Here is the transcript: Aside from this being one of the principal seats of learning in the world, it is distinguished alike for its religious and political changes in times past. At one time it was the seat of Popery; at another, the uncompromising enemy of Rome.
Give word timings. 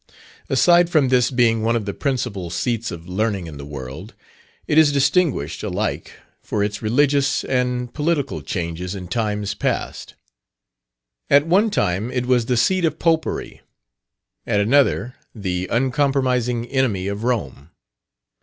Aside 0.49 0.89
from 0.89 1.09
this 1.09 1.29
being 1.29 1.61
one 1.61 1.75
of 1.75 1.85
the 1.85 1.93
principal 1.93 2.49
seats 2.49 2.89
of 2.89 3.07
learning 3.07 3.45
in 3.45 3.57
the 3.59 3.65
world, 3.67 4.15
it 4.65 4.79
is 4.79 4.91
distinguished 4.91 5.61
alike 5.61 6.13
for 6.41 6.63
its 6.63 6.81
religious 6.81 7.43
and 7.43 7.93
political 7.93 8.41
changes 8.41 8.95
in 8.95 9.07
times 9.09 9.53
past. 9.53 10.15
At 11.29 11.45
one 11.45 11.69
time 11.69 12.09
it 12.09 12.25
was 12.25 12.47
the 12.47 12.57
seat 12.57 12.83
of 12.83 12.97
Popery; 12.97 13.61
at 14.47 14.59
another, 14.59 15.13
the 15.35 15.67
uncompromising 15.69 16.65
enemy 16.65 17.05
of 17.05 17.23
Rome. 17.23 17.69